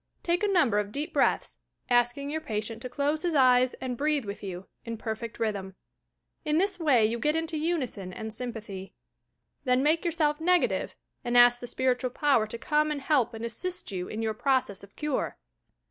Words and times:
Take 0.23 0.41
a 0.41 0.47
number 0.47 0.79
of 0.79 0.91
deep 0.91 1.13
breaths, 1.13 1.59
asking 1.87 2.31
your 2.31 2.41
patient 2.41 2.81
to 2.81 2.89
close 2.89 3.21
his 3.21 3.35
eyes 3.35 3.75
and 3.75 3.95
breathe 3.95 4.25
with 4.25 4.41
you, 4.41 4.65
in 4.83 4.97
perfect 4.97 5.37
rhythm. 5.37 5.75
In 6.43 6.57
this 6.57 6.79
way 6.79 7.05
you 7.05 7.19
get 7.19 7.35
into 7.35 7.55
unison 7.55 8.11
and 8.11 8.33
sympathy. 8.33 8.95
Then 9.63 9.83
make 9.83 10.03
yourself 10.03 10.41
negative, 10.41 10.95
and 11.23 11.37
ask 11.37 11.59
the 11.59 11.67
Spirtual 11.67 12.09
Power 12.09 12.47
to 12.47 12.57
come 12.57 12.89
and 12.89 12.99
help 13.01 13.35
and 13.35 13.45
assist 13.45 13.91
you 13.91 14.07
in 14.07 14.23
your 14.23 14.33
process 14.33 14.83
of 14.83 14.95
cure. 14.95 15.37